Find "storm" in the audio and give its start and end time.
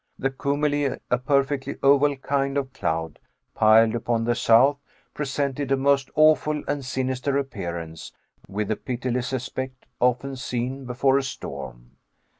11.23-11.97